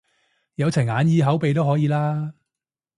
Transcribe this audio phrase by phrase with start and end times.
[0.55, 2.33] 有齊眼耳口鼻都可以啦？